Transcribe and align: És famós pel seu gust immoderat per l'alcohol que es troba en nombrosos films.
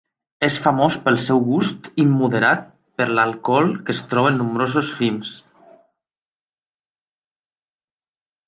És 0.45 0.55
famós 0.61 0.95
pel 1.01 1.19
seu 1.25 1.41
gust 1.49 1.89
immoderat 2.03 2.63
per 3.01 3.07
l'alcohol 3.19 3.69
que 3.91 3.95
es 3.99 4.03
troba 4.15 4.33
en 4.33 4.41
nombrosos 4.43 4.91
films. 5.03 5.37